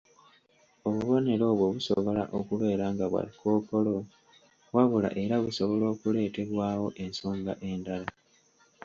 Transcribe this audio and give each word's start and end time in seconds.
Obubonero 0.87 1.43
obwo 1.51 1.65
busobola 1.73 2.23
okubeera 2.39 2.85
nga 2.93 3.05
bwa 3.11 3.23
kookolo 3.39 3.95
wabula 4.75 5.09
era 5.23 5.35
busobola 5.45 5.83
n'okuleetebwawo 5.87 6.87
ensonga 7.03 7.53
endala 7.69 8.07